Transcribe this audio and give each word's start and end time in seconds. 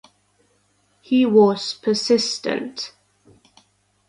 He 1.01 1.27
was 1.27 1.75
persistent. 1.75 2.93